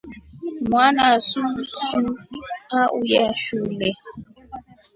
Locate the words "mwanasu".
0.69-1.41